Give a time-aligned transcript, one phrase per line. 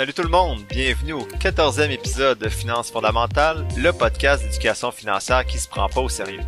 [0.00, 5.44] Salut tout le monde, bienvenue au 14e épisode de Finances fondamentales, le podcast d'éducation financière
[5.44, 6.40] qui se prend pas au sérieux.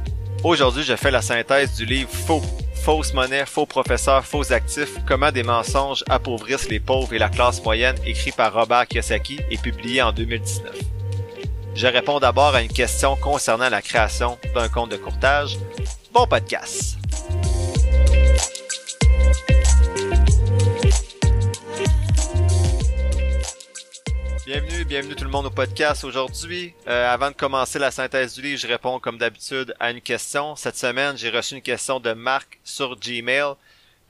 [0.43, 2.41] Aujourd'hui, je fais la synthèse du livre Faux,
[2.75, 7.63] fausse monnaie, faux professeurs, faux actifs, comment des mensonges appauvrissent les pauvres et la classe
[7.63, 10.75] moyenne, écrit par Robert Kiyosaki et publié en 2019.
[11.75, 15.59] Je réponds d'abord à une question concernant la création d'un compte de courtage.
[16.15, 17.02] Bon podcast!
[24.93, 26.05] Bienvenue, tout le monde au podcast.
[26.05, 30.03] Aujourd'hui, euh, avant de commencer la synthèse du livre, je réponds comme d'habitude à une
[30.03, 30.55] question.
[30.55, 33.55] Cette semaine, j'ai reçu une question de Marc sur Gmail.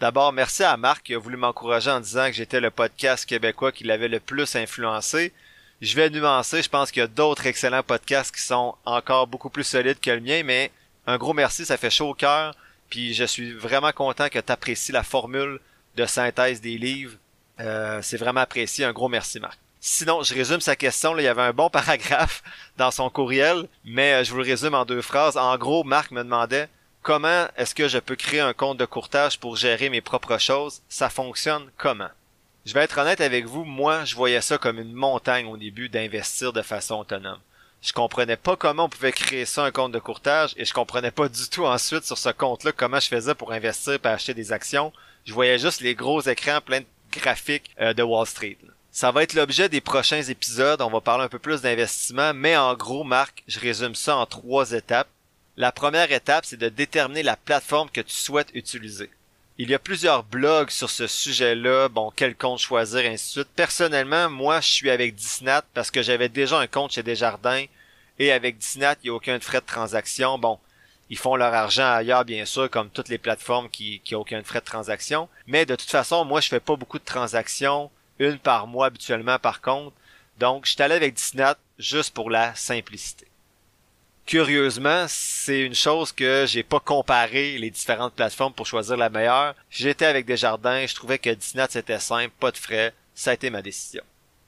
[0.00, 3.70] D'abord, merci à Marc qui a voulu m'encourager en disant que j'étais le podcast québécois
[3.70, 5.32] qui l'avait le plus influencé.
[5.80, 9.50] Je vais nuancer, je pense qu'il y a d'autres excellents podcasts qui sont encore beaucoup
[9.50, 10.72] plus solides que le mien, mais
[11.06, 12.56] un gros merci, ça fait chaud au cœur.
[12.90, 15.60] Puis je suis vraiment content que tu apprécies la formule
[15.94, 17.18] de synthèse des livres.
[17.60, 18.84] Euh, c'est vraiment apprécié.
[18.84, 19.60] Un gros merci, Marc.
[19.84, 21.18] Sinon, je résume sa question.
[21.18, 22.44] il y avait un bon paragraphe
[22.76, 25.36] dans son courriel, mais euh, je vous le résume en deux phrases.
[25.36, 26.68] En gros, Marc me demandait
[27.02, 30.82] comment est-ce que je peux créer un compte de courtage pour gérer mes propres choses?
[30.88, 32.10] Ça fonctionne comment?
[32.64, 35.88] Je vais être honnête avec vous, moi, je voyais ça comme une montagne au début
[35.88, 37.40] d'investir de façon autonome.
[37.82, 41.10] Je comprenais pas comment on pouvait créer ça un compte de courtage et je comprenais
[41.10, 44.52] pas du tout ensuite sur ce compte-là comment je faisais pour investir et acheter des
[44.52, 44.92] actions.
[45.24, 48.58] Je voyais juste les gros écrans pleins de graphiques euh, de Wall Street.
[48.94, 50.82] Ça va être l'objet des prochains épisodes.
[50.82, 54.26] On va parler un peu plus d'investissement, mais en gros, Marc, je résume ça en
[54.26, 55.08] trois étapes.
[55.56, 59.08] La première étape, c'est de déterminer la plateforme que tu souhaites utiliser.
[59.56, 63.48] Il y a plusieurs blogs sur ce sujet-là, bon, quel compte choisir, ainsi de suite.
[63.56, 67.64] Personnellement, moi, je suis avec Disnat parce que j'avais déjà un compte chez Desjardins
[68.18, 70.36] et avec Disnat, il n'y a aucun frais de transaction.
[70.38, 70.58] Bon,
[71.08, 74.42] ils font leur argent ailleurs, bien sûr, comme toutes les plateformes qui, qui ont aucun
[74.42, 75.30] frais de transaction.
[75.46, 77.90] Mais de toute façon, moi, je fais pas beaucoup de transactions
[78.22, 79.96] une par mois habituellement par contre.
[80.38, 81.44] Donc, je suis allé avec Disney
[81.78, 83.26] juste pour la simplicité.
[84.24, 89.54] Curieusement, c'est une chose que j'ai pas comparé les différentes plateformes pour choisir la meilleure.
[89.68, 93.50] J'étais avec Desjardins, je trouvais que Disney c'était simple, pas de frais, ça a été
[93.50, 94.02] ma décision.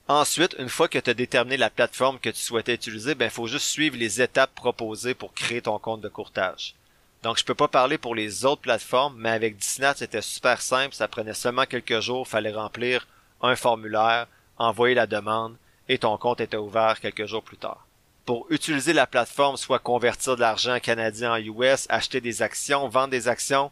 [0.06, 3.46] Ensuite, une fois que tu as déterminé la plateforme que tu souhaitais utiliser, ben faut
[3.46, 6.74] juste suivre les étapes proposées pour créer ton compte de courtage.
[7.22, 10.94] Donc je peux pas parler pour les autres plateformes, mais avec Disney c'était super simple,
[10.94, 13.08] ça prenait seulement quelques jours, fallait remplir
[13.44, 14.26] un formulaire,
[14.58, 15.56] envoyer la demande
[15.88, 17.86] et ton compte était ouvert quelques jours plus tard.
[18.24, 23.10] Pour utiliser la plateforme, soit convertir de l'argent canadien en US, acheter des actions, vendre
[23.10, 23.70] des actions,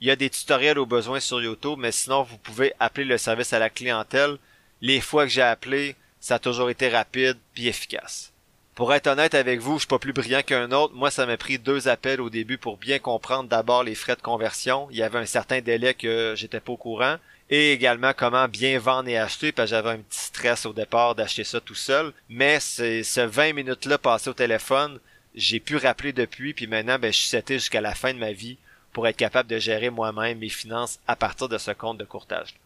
[0.00, 3.16] il y a des tutoriels au besoin sur YouTube, mais sinon vous pouvez appeler le
[3.16, 4.36] service à la clientèle.
[4.82, 8.32] Les fois que j'ai appelé, ça a toujours été rapide puis efficace.
[8.74, 10.94] Pour être honnête avec vous, je suis pas plus brillant qu'un autre.
[10.94, 14.20] Moi, ça m'a pris deux appels au début pour bien comprendre d'abord les frais de
[14.20, 14.88] conversion.
[14.90, 17.16] Il y avait un certain délai que j'étais pas au courant
[17.54, 21.14] et également comment bien vendre et acheter parce que j'avais un petit stress au départ
[21.14, 22.12] d'acheter ça tout seul.
[22.28, 24.98] Mais c'est ce 20 minutes-là passé au téléphone,
[25.36, 28.32] j'ai pu rappeler depuis, puis maintenant ben, je suis seté jusqu'à la fin de ma
[28.32, 28.58] vie
[28.92, 32.56] pour être capable de gérer moi-même mes finances à partir de ce compte de courtage.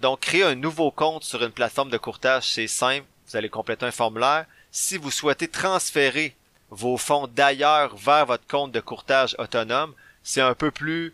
[0.00, 3.84] Donc créer un nouveau compte sur une plateforme de courtage, c'est simple, vous allez compléter
[3.84, 4.46] un formulaire.
[4.70, 6.34] Si vous souhaitez transférer
[6.70, 9.92] vos fonds d'ailleurs vers votre compte de courtage autonome,
[10.22, 11.12] c'est un peu plus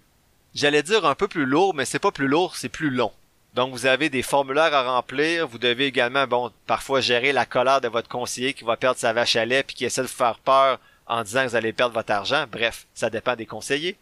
[0.56, 3.12] J'allais dire un peu plus lourd, mais c'est pas plus lourd, c'est plus long.
[3.52, 7.82] Donc vous avez des formulaires à remplir, vous devez également, bon, parfois gérer la colère
[7.82, 10.14] de votre conseiller qui va perdre sa vache à lait puis qui essaie de vous
[10.14, 12.46] faire peur en disant que vous allez perdre votre argent.
[12.50, 13.98] Bref, ça dépend des conseillers.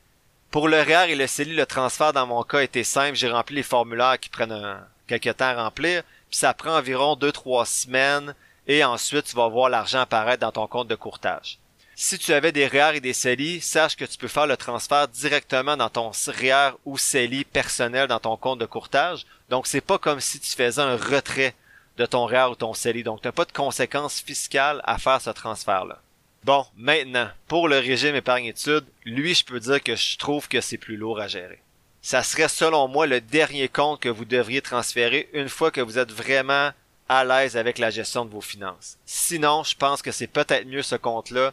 [0.53, 3.17] Pour le REER et le CELI, le transfert dans mon cas était simple.
[3.17, 7.17] J'ai rempli les formulaires qui prennent un, quelques temps à remplir, puis ça prend environ
[7.17, 8.33] 2-3 semaines,
[8.69, 11.59] et ensuite tu vas voir l'argent apparaître dans ton compte de courtage.
[11.97, 15.07] Si tu avais des REER et des CELI, sache que tu peux faire le transfert
[15.07, 19.27] directement dans ton REER ou CELI personnel dans ton compte de courtage.
[19.49, 21.55] Donc, c'est pas comme si tu faisais un retrait
[21.97, 23.05] de ton REER ou ton CELI.
[23.05, 26.01] Donc, tu n'as pas de conséquences fiscales à faire ce transfert-là.
[26.43, 30.79] Bon, maintenant, pour le régime épargne-études, lui, je peux dire que je trouve que c'est
[30.79, 31.63] plus lourd à gérer.
[32.03, 35.97] Ça serait selon moi le dernier compte que vous devriez transférer une fois que vous
[35.99, 36.73] êtes vraiment
[37.09, 38.99] à l'aise avec la gestion de vos finances.
[39.07, 41.53] Sinon, je pense que c'est peut-être mieux ce compte-là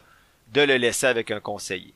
[0.52, 1.94] de le laisser avec un conseiller.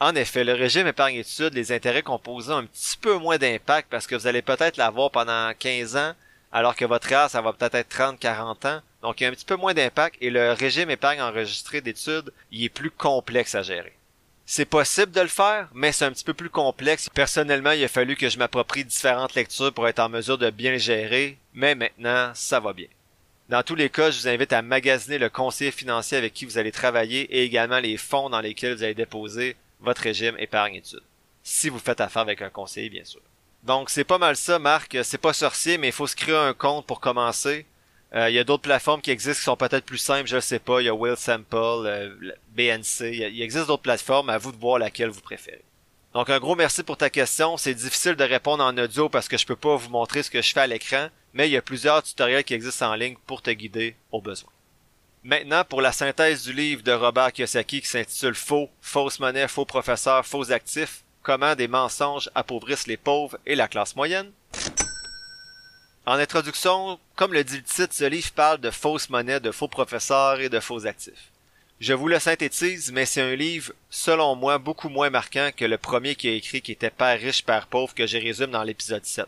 [0.00, 4.06] En effet, le régime épargne-études, les intérêts composés ont un petit peu moins d'impact parce
[4.06, 6.12] que vous allez peut-être l'avoir pendant 15 ans,
[6.52, 8.80] alors que votre âge, ça va peut-être être 30, 40 ans.
[9.02, 12.32] Donc, il y a un petit peu moins d'impact et le régime épargne enregistré d'études,
[12.50, 13.92] il est plus complexe à gérer.
[14.46, 17.08] C'est possible de le faire, mais c'est un petit peu plus complexe.
[17.08, 20.76] Personnellement, il a fallu que je m'approprie différentes lectures pour être en mesure de bien
[20.76, 22.88] gérer, mais maintenant, ça va bien.
[23.48, 26.56] Dans tous les cas, je vous invite à magasiner le conseiller financier avec qui vous
[26.56, 31.02] allez travailler et également les fonds dans lesquels vous allez déposer votre régime épargne-études.
[31.42, 33.20] Si vous faites affaire avec un conseiller, bien sûr.
[33.64, 34.96] Donc, c'est pas mal ça, Marc.
[35.02, 37.66] C'est pas sorcier, mais il faut se créer un compte pour commencer.
[38.14, 40.40] Euh, il y a d'autres plateformes qui existent qui sont peut-être plus simples, je ne
[40.40, 40.80] sais pas.
[40.80, 41.56] Il y a Will Sample,
[41.86, 42.10] euh,
[42.54, 43.12] BNC.
[43.12, 45.64] Il, existe d'autres plateformes, à vous de voir laquelle vous préférez.
[46.14, 47.56] Donc un gros merci pour ta question.
[47.56, 50.40] C'est difficile de répondre en audio parce que je peux pas vous montrer ce que
[50.40, 53.42] je fais à l'écran, mais il y a plusieurs tutoriels qui existent en ligne pour
[53.42, 54.50] te guider au besoin.
[55.24, 59.64] Maintenant, pour la synthèse du livre de Robert Kiyosaki qui s'intitule Faux, fausse monnaie, faux
[59.64, 64.30] professeur, faux actifs, comment des mensonges appauvrissent les pauvres et la classe moyenne.
[66.06, 69.68] En introduction, comme le dit le titre, ce livre parle de fausses monnaies, de faux
[69.68, 71.32] professeurs et de faux actifs.
[71.86, 75.76] Je vous le synthétise, mais c'est un livre, selon moi, beaucoup moins marquant que le
[75.76, 79.04] premier qui a écrit qui était Père riche, Père pauvre que j'ai résumé dans l'épisode
[79.04, 79.26] 7.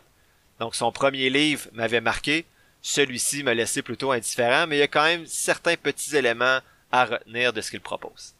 [0.59, 2.47] Donc son premier livre m'avait marqué,
[2.81, 6.57] celui-ci m'a laissé plutôt indifférent, mais il y a quand même certains petits éléments
[6.91, 8.33] à retenir de ce qu'il propose.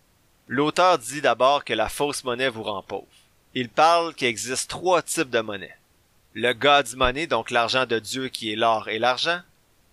[0.48, 3.06] L'auteur dit d'abord que la fausse monnaie vous rend pauvre.
[3.54, 5.78] Il parle qu'il existe trois types de monnaie
[6.34, 9.42] le God's Money, donc l'argent de Dieu qui est l'or et l'argent,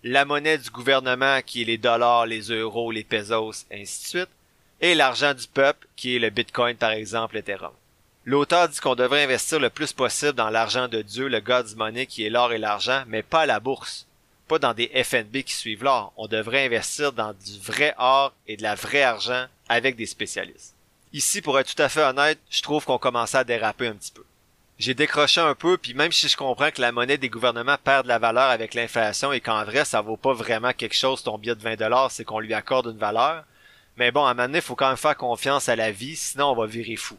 [0.07, 4.29] la monnaie du gouvernement qui est les dollars, les euros, les pesos, ainsi de suite,
[4.79, 7.73] et l'argent du peuple qui est le Bitcoin par exemple, Ethereum.
[8.23, 12.05] L'auteur dit qu'on devrait investir le plus possible dans l'argent de Dieu, le God's Money
[12.05, 14.05] qui est l'or et l'argent, mais pas à la bourse,
[14.47, 16.13] pas dans des FNB qui suivent l'or.
[16.17, 20.75] On devrait investir dans du vrai or et de la vraie argent avec des spécialistes.
[21.13, 24.11] Ici, pour être tout à fait honnête, je trouve qu'on commence à déraper un petit
[24.11, 24.23] peu
[24.77, 28.03] j'ai décroché un peu, puis même si je comprends que la monnaie des gouvernements perd
[28.03, 31.37] de la valeur avec l'inflation et qu'en vrai, ça vaut pas vraiment quelque chose, ton
[31.37, 33.45] billet de 20 dollars, c'est qu'on lui accorde une valeur.
[33.97, 36.51] Mais bon, à un moment donné, faut quand même faire confiance à la vie, sinon
[36.51, 37.17] on va virer fou.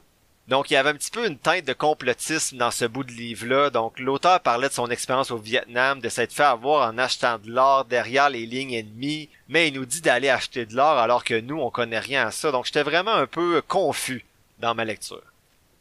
[0.49, 3.11] Donc il y avait un petit peu une teinte de complotisme dans ce bout de
[3.11, 3.70] livre-là.
[3.70, 7.50] Donc l'auteur parlait de son expérience au Vietnam, de s'être fait avoir en achetant de
[7.50, 11.41] l'or derrière les lignes ennemies, mais il nous dit d'aller acheter de l'or alors que
[11.41, 12.53] nous, on connaît rien à ça.
[12.53, 14.25] Donc j'étais vraiment un peu confus
[14.61, 15.23] dans ma lecture.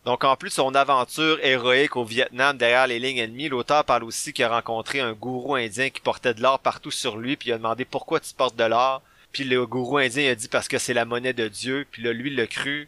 [0.06, 4.04] Donc en plus de son aventure héroïque au Vietnam derrière les lignes ennemies, l'auteur parle
[4.04, 7.50] aussi qu'il a rencontré un gourou indien qui portait de l'or partout sur lui, puis
[7.50, 9.02] il a demandé pourquoi tu portes de l'or.
[9.32, 12.14] Puis le gourou indien a dit parce que c'est la monnaie de Dieu, puis là
[12.14, 12.88] lui il l'a cru.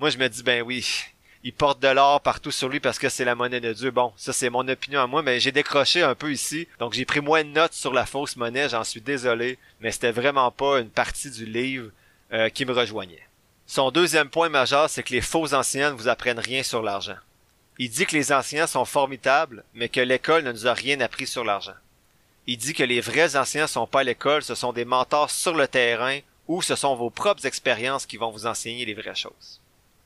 [0.00, 0.86] Moi je me dis ben oui,
[1.44, 3.90] il porte de l'or partout sur lui parce que c'est la monnaie de Dieu.
[3.90, 6.68] Bon, ça c'est mon opinion à moi, mais j'ai décroché un peu ici.
[6.78, 10.12] Donc j'ai pris moins de notes sur la fausse monnaie, j'en suis désolé, mais c'était
[10.12, 11.90] vraiment pas une partie du livre
[12.34, 13.29] euh, qui me rejoignait.
[13.72, 17.14] Son deuxième point majeur, c'est que les faux enseignants ne vous apprennent rien sur l'argent.
[17.78, 21.28] Il dit que les enseignants sont formidables, mais que l'école ne nous a rien appris
[21.28, 21.76] sur l'argent.
[22.48, 25.54] Il dit que les vrais enseignants sont pas à l'école, ce sont des mentors sur
[25.54, 26.18] le terrain
[26.48, 29.60] ou ce sont vos propres expériences qui vont vous enseigner les vraies choses.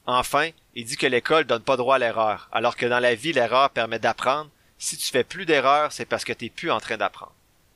[0.04, 3.32] Enfin, il dit que l'école donne pas droit à l'erreur, alors que dans la vie,
[3.32, 4.50] l'erreur permet d'apprendre.
[4.76, 7.32] Si tu fais plus d'erreurs, c'est parce que tu n'es plus en train d'apprendre.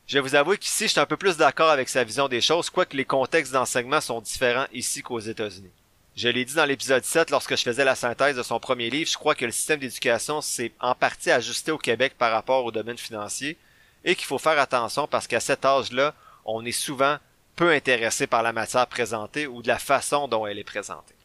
[0.09, 2.41] Je vais vous avouer qu'ici, je suis un peu plus d'accord avec sa vision des
[2.41, 5.71] choses, quoique les contextes d'enseignement sont différents ici qu'aux États-Unis.
[6.17, 9.11] Je l'ai dit dans l'épisode 7 lorsque je faisais la synthèse de son premier livre,
[9.11, 12.73] je crois que le système d'éducation s'est en partie ajusté au Québec par rapport au
[12.73, 13.59] domaine financier
[14.03, 16.15] et qu'il faut faire attention parce qu'à cet âge-là,
[16.47, 17.19] on est souvent
[17.55, 21.17] peu intéressé par la matière présentée ou de la façon dont elle est présentée.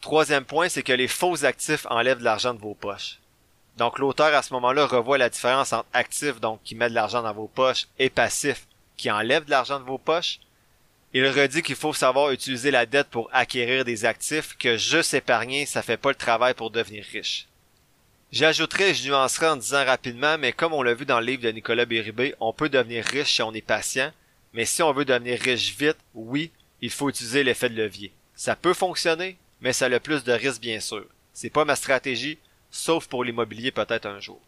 [0.00, 3.20] Troisième point, c'est que les faux actifs enlèvent de l'argent de vos poches.
[3.76, 7.22] Donc l'auteur à ce moment-là revoit la différence entre actifs, donc qui met de l'argent
[7.22, 8.66] dans vos poches, et passifs,
[8.96, 10.38] qui enlèvent de l'argent de vos poches.
[11.12, 15.66] Il redit qu'il faut savoir utiliser la dette pour acquérir des actifs, que juste épargner,
[15.66, 17.46] ça fait pas le travail pour devenir riche.
[18.32, 21.50] J'ajouterai, je nuancerai en disant rapidement, mais comme on l'a vu dans le livre de
[21.50, 24.10] Nicolas Béribé, on peut devenir riche si on est patient,
[24.52, 26.50] mais si on veut devenir riche vite, oui,
[26.80, 28.12] il faut utiliser l'effet de levier.
[28.34, 31.04] Ça peut fonctionner, mais ça a le plus de risques bien sûr.
[31.32, 32.38] C'est pas ma stratégie,
[32.74, 34.40] sauf pour l'immobilier peut-être un jour.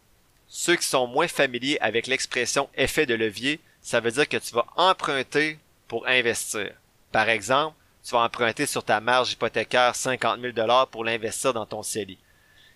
[0.49, 4.53] Ceux qui sont moins familiers avec l'expression effet de levier, ça veut dire que tu
[4.53, 5.57] vas emprunter
[5.87, 6.71] pour investir.
[7.11, 11.65] Par exemple, tu vas emprunter sur ta marge hypothécaire 50 000 dollars pour l'investir dans
[11.65, 12.17] ton CELI.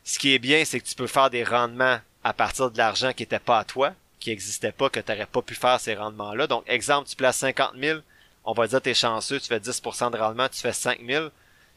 [0.05, 3.11] Ce qui est bien, c'est que tu peux faire des rendements à partir de l'argent
[3.11, 5.95] qui n'était pas à toi, qui n'existait pas, que tu n'aurais pas pu faire ces
[5.95, 6.47] rendements-là.
[6.47, 7.99] Donc, exemple, tu places 50 000,
[8.45, 11.27] on va dire tu es chanceux, tu fais 10% de rendement, tu fais 5 000,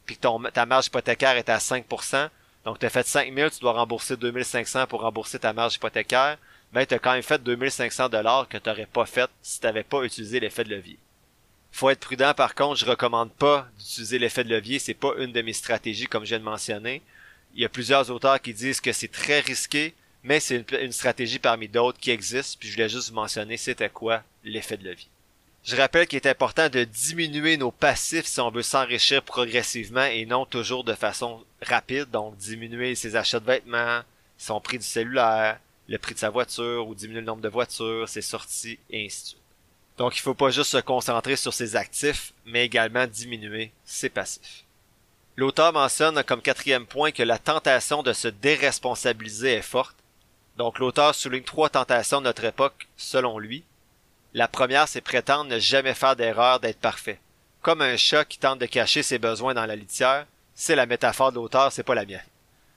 [0.06, 1.86] puis ton, ta marge hypothécaire est à 5
[2.64, 6.38] donc tu as fait 5 000, tu dois rembourser 2500 pour rembourser ta marge hypothécaire,
[6.72, 9.66] ben tu as quand même fait 2500 dollars que tu n'aurais pas fait si tu
[9.66, 10.98] n'avais pas utilisé l'effet de levier.
[11.72, 15.32] Faut être prudent par contre, je recommande pas d'utiliser l'effet de levier, c'est pas une
[15.32, 17.02] de mes stratégies comme je viens de mentionner.
[17.54, 21.38] Il y a plusieurs auteurs qui disent que c'est très risqué, mais c'est une, stratégie
[21.38, 25.08] parmi d'autres qui existe, puis je voulais juste vous mentionner c'était quoi l'effet de levier.
[25.64, 30.26] Je rappelle qu'il est important de diminuer nos passifs si on veut s'enrichir progressivement et
[30.26, 34.02] non toujours de façon rapide, donc diminuer ses achats de vêtements,
[34.36, 38.10] son prix du cellulaire, le prix de sa voiture ou diminuer le nombre de voitures,
[38.10, 39.40] ses sorties et ainsi de suite.
[39.96, 44.64] Donc il faut pas juste se concentrer sur ses actifs, mais également diminuer ses passifs.
[45.36, 49.96] L'auteur mentionne comme quatrième point que la tentation de se déresponsabiliser est forte.
[50.58, 53.64] Donc l'auteur souligne trois tentations de notre époque selon lui.
[54.34, 57.20] La première, c'est prétendre ne jamais faire d'erreur, d'être parfait.
[57.62, 60.26] Comme un chat qui tente de cacher ses besoins dans la litière,
[60.56, 62.20] c'est la métaphore de l'auteur, c'est pas la mienne.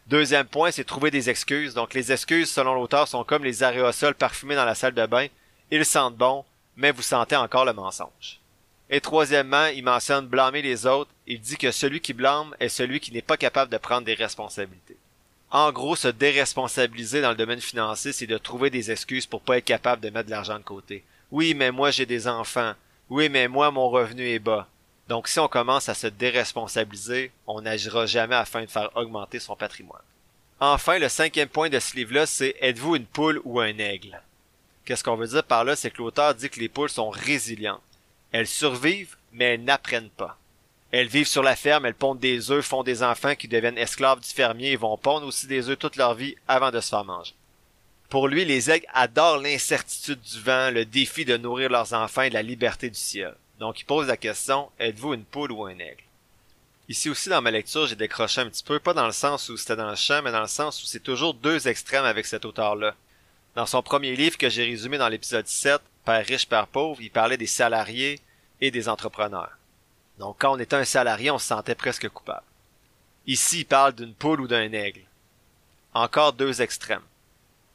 [0.05, 1.73] Deuxième point, c'est trouver des excuses.
[1.73, 5.27] Donc les excuses, selon l'auteur, sont comme les aréosols parfumés dans la salle de bain.
[5.71, 6.45] Ils sentent bon,
[6.75, 8.39] mais vous sentez encore le mensonge.
[8.91, 11.11] Et troisièmement, il mentionne blâmer les autres.
[11.25, 14.13] Il dit que celui qui blâme est celui qui n'est pas capable de prendre des
[14.13, 14.95] responsabilités.
[15.49, 19.57] En gros, se déresponsabiliser dans le domaine financier, c'est de trouver des excuses pour pas
[19.57, 21.03] être capable de mettre de l'argent de côté.
[21.31, 22.73] Oui, mais moi j'ai des enfants.
[23.09, 24.67] Oui, mais moi mon revenu est bas.
[25.07, 29.55] Donc si on commence à se déresponsabiliser, on n'agira jamais afin de faire augmenter son
[29.55, 30.01] patrimoine.
[30.59, 34.19] Enfin, le cinquième point de ce livre-là, c'est êtes-vous une poule ou un aigle?
[34.85, 37.81] Qu'est-ce qu'on veut dire par là, c'est que l'auteur dit que les poules sont résilientes.
[38.31, 40.37] Elles survivent, mais elles n'apprennent pas.
[40.91, 44.21] Elles vivent sur la ferme, elles pondent des œufs, font des enfants qui deviennent esclaves
[44.21, 47.03] du fermier et vont pondre aussi des œufs toute leur vie avant de se faire
[47.03, 47.33] manger.
[48.09, 52.29] Pour lui, les aigles adorent l'incertitude du vent, le défi de nourrir leurs enfants et
[52.29, 53.35] la liberté du ciel.
[53.59, 56.03] Donc il pose la question, êtes-vous une poule ou un aigle?
[56.87, 59.57] Ici aussi dans ma lecture, j'ai décroché un petit peu, pas dans le sens où
[59.57, 62.45] c'était dans le champ, mais dans le sens où c'est toujours deux extrêmes avec cet
[62.45, 62.95] auteur-là.
[63.55, 67.11] Dans son premier livre que j'ai résumé dans l'épisode 7, Père riche, Père pauvre, il
[67.11, 68.21] parlait des salariés
[68.61, 69.57] et des entrepreneurs.
[70.17, 72.45] Donc quand on était un salarié, on se sentait presque coupable.
[73.25, 75.01] Ici, il parle d'une poule ou d'un aigle.
[75.93, 77.01] Encore deux extrêmes.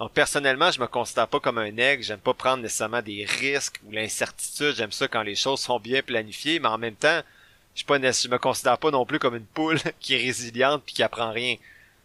[0.02, 3.78] Donc personnellement, je me considère pas comme un aigle, j'aime pas prendre nécessairement des risques
[3.86, 7.20] ou l'incertitude, j'aime ça quand les choses sont bien planifiées, mais en même temps,
[7.76, 10.96] je, pas, je me considère pas non plus comme une poule qui est résiliente puis
[10.96, 11.54] qui apprend rien.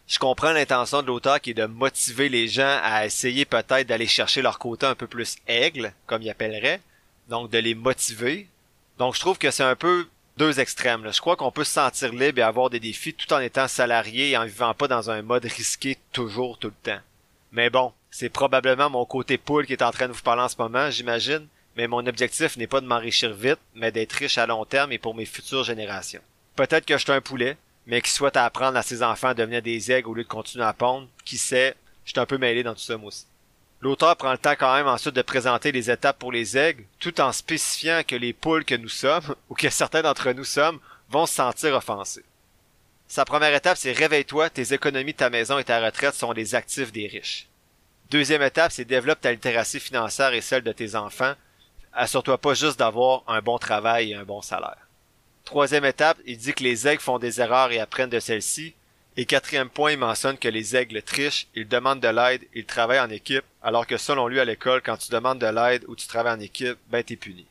[0.07, 4.05] Je comprends l'intention de l'auteur qui est de motiver les gens à essayer peut-être d'aller
[4.05, 6.81] chercher leur côté un peu plus aigle, comme il appellerait,
[7.29, 8.47] donc de les motiver.
[8.99, 11.11] Donc je trouve que c'est un peu deux extrêmes.
[11.11, 14.29] Je crois qu'on peut se sentir libre et avoir des défis tout en étant salarié
[14.29, 17.01] et en vivant pas dans un mode risqué toujours tout le temps.
[17.57, 20.47] Mais bon, c'est probablement mon côté poule qui est en train de vous parler en
[20.47, 21.47] ce moment, j'imagine.
[21.75, 24.99] Mais mon objectif n'est pas de m'enrichir vite, mais d'être riche à long terme et
[24.99, 26.21] pour mes futures générations.
[26.55, 29.63] Peut-être que je suis un poulet, mais qui souhaite apprendre à ses enfants à devenir
[29.63, 31.07] des aigles au lieu de continuer à pondre.
[31.25, 33.25] Qui sait, je suis un peu mêlé dans tout ça aussi.
[33.81, 37.19] L'auteur prend le temps quand même ensuite de présenter les étapes pour les aigles, tout
[37.19, 41.25] en spécifiant que les poules que nous sommes, ou que certains d'entre nous sommes, vont
[41.25, 42.23] se sentir offensés.
[43.07, 46.91] Sa première étape, c'est réveille-toi, tes économies ta maison et ta retraite sont les actifs
[46.91, 47.47] des riches.
[48.09, 51.33] Deuxième étape, c'est développe ta littératie financière et celle de tes enfants.
[51.93, 54.87] Assure-toi pas juste d'avoir un bon travail et un bon salaire.
[55.45, 58.75] Troisième étape, il dit que les aigles font des erreurs et apprennent de celles-ci.
[59.15, 62.99] Et quatrième point, il mentionne que les aigles trichent, ils demandent de l'aide, ils travaillent
[62.99, 66.07] en équipe, alors que selon lui à l'école, quand tu demandes de l'aide ou tu
[66.07, 67.45] travailles en équipe, ben t'es puni.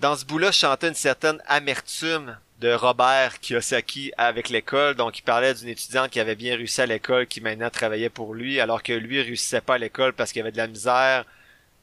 [0.00, 4.94] Dans ce bout-là, je chantais une certaine amertume de Robert Kiyosaki avec l'école.
[4.94, 8.34] Donc, il parlait d'une étudiante qui avait bien réussi à l'école, qui maintenant travaillait pour
[8.34, 11.24] lui, alors que lui réussissait pas à l'école parce qu'il avait de la misère,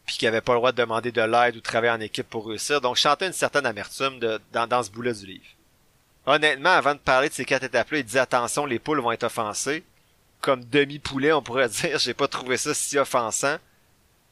[0.05, 2.29] puis qu'il avait pas le droit de demander de l'aide ou de travailler en équipe
[2.29, 2.81] pour réussir.
[2.81, 5.45] Donc, je chantais une certaine amertume de, dans, dans ce bout-là du livre.
[6.25, 9.23] Honnêtement, avant de parler de ces quatre étapes-là, il dit attention, les poules vont être
[9.23, 9.83] offensées.
[10.41, 13.57] Comme demi-poulet, on pourrait dire, j'ai pas trouvé ça si offensant.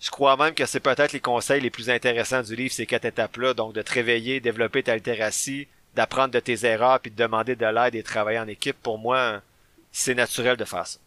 [0.01, 3.05] Je crois même que c'est peut-être les conseils les plus intéressants du livre, ces quatre
[3.05, 3.53] étapes-là.
[3.53, 7.65] Donc, de te réveiller, développer ta littératie, d'apprendre de tes erreurs puis de demander de
[7.65, 9.41] l'aide et de travailler en équipe, pour moi,
[9.91, 10.99] c'est naturel de faire ça.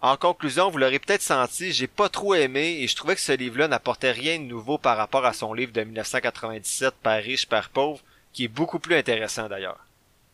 [0.00, 3.32] En conclusion, vous l'aurez peut-être senti, j'ai pas trop aimé et je trouvais que ce
[3.32, 7.70] livre-là n'apportait rien de nouveau par rapport à son livre de 1997, Père riche, Père
[7.70, 8.00] pauvre,
[8.32, 9.78] qui est beaucoup plus intéressant d'ailleurs.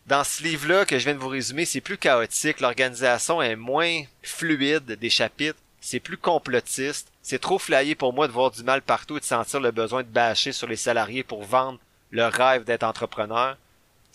[0.06, 4.04] Dans ce livre-là que je viens de vous résumer, c'est plus chaotique, l'organisation est moins
[4.22, 8.80] fluide des chapitres, c'est plus complotiste, c'est trop flyé pour moi de voir du mal
[8.80, 11.78] partout et de sentir le besoin de bâcher sur les salariés pour vendre
[12.10, 13.58] le rêve d'être entrepreneur.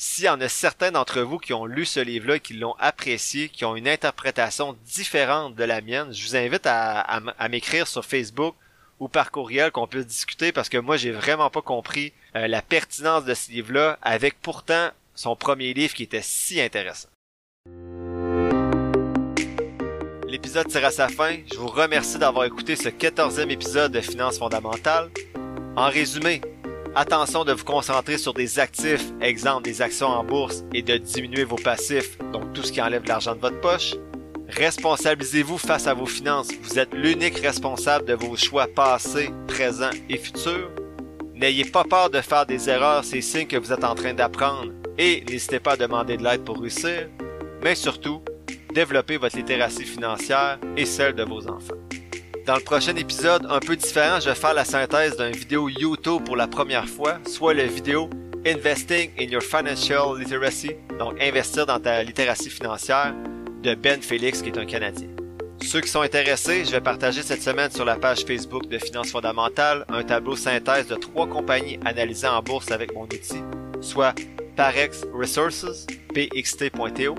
[0.05, 3.48] S'il y en a certains d'entre vous qui ont lu ce livre-là, qui l'ont apprécié,
[3.48, 8.53] qui ont une interprétation différente de la mienne, je vous invite à, m'écrire sur Facebook
[9.00, 12.62] ou par courriel qu'on puisse discuter parce que moi j'ai vraiment pas compris euh, la
[12.62, 17.07] pertinence de ce livre-là avec pourtant son premier livre qui était si intéressant.
[20.27, 21.38] L'épisode tire à sa fin.
[21.50, 25.10] Je vous remercie d'avoir écouté ce quatorzième épisode de Finances fondamentales.
[25.77, 26.41] En résumé,
[26.96, 31.44] Attention de vous concentrer sur des actifs, exemple des actions en bourse, et de diminuer
[31.44, 33.96] vos passifs, donc tout ce qui enlève l'argent de votre poche.
[34.50, 36.50] Responsabilisez-vous face à vos finances.
[36.62, 40.70] Vous êtes l'unique responsable de vos choix passés, présents et futurs.
[41.34, 44.72] N'ayez pas peur de faire des erreurs, c'est signe que vous êtes en train d'apprendre.
[45.00, 47.10] Et n'hésitez pas à demander de l'aide pour réussir.
[47.64, 48.22] Mais surtout,
[48.72, 51.74] développez votre littératie financière et celle de vos enfants.
[52.46, 56.26] Dans le prochain épisode, un peu différent, je vais faire la synthèse d'une vidéo YouTube
[56.26, 58.10] pour la première fois, soit la vidéo
[58.46, 63.14] Investing in Your Financial Literacy, donc investir dans ta littératie financière,
[63.62, 65.08] de Ben Félix, qui est un Canadien.
[65.62, 69.12] Ceux qui sont intéressés, je vais partager cette semaine sur la page Facebook de Finances
[69.12, 73.42] fondamentales un tableau synthèse de trois compagnies analysées en bourse avec mon outil,
[73.80, 74.14] soit
[74.58, 77.16] Parex Resources, pxt.to,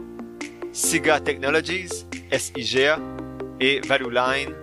[0.75, 2.99] SIGA Technologies, SIGA,
[3.61, 4.55] et Valuline,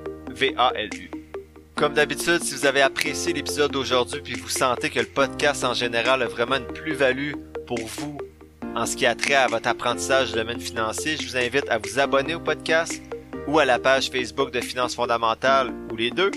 [1.76, 5.74] Comme d'habitude, si vous avez apprécié l'épisode d'aujourd'hui puis vous sentez que le podcast en
[5.74, 7.34] général a vraiment une plus-value
[7.66, 8.18] pour vous
[8.76, 11.78] en ce qui a trait à votre apprentissage du domaine financier, je vous invite à
[11.78, 13.02] vous abonner au podcast
[13.48, 16.32] ou à la page Facebook de Finances fondamentales ou les deux,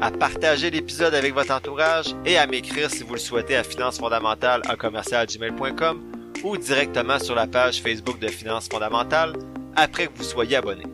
[0.00, 3.98] à partager l'épisode avec votre entourage et à m'écrire si vous le souhaitez à finances
[3.98, 6.02] fondamentales à commercialgmail.com
[6.44, 9.32] ou directement sur la page Facebook de Finances fondamentales
[9.74, 10.84] après que vous soyez abonné.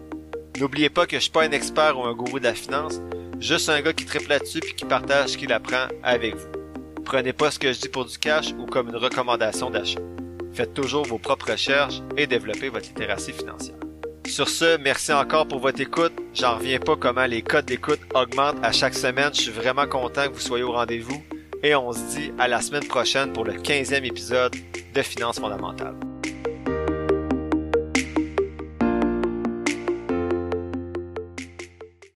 [0.60, 3.00] N'oubliez pas que je suis pas un expert ou un gourou de la finance,
[3.40, 6.48] juste un gars qui triple là-dessus puis qui partage ce qu'il apprend avec vous.
[7.04, 10.00] Prenez pas ce que je dis pour du cash ou comme une recommandation d'achat.
[10.52, 13.76] Faites toujours vos propres recherches et développez votre littératie financière.
[14.26, 16.12] Sur ce, merci encore pour votre écoute.
[16.32, 19.30] J'en reviens pas comment les codes d'écoute augmentent à chaque semaine.
[19.34, 21.22] Je suis vraiment content que vous soyez au rendez-vous.
[21.62, 24.54] Et on se dit à la semaine prochaine pour le 15e épisode
[24.94, 25.96] de Finances fondamentales.